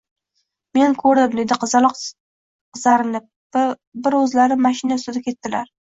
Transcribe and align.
—Men 0.77 0.95
ko‘rdim,— 1.01 1.35
deydi 1.41 1.57
qizaloq 1.65 1.95
qizarinib.— 2.79 3.31
Bir 4.09 4.21
o‘zlari 4.25 4.63
mashina 4.69 5.03
ustida 5.03 5.29
ketdilar… 5.33 5.77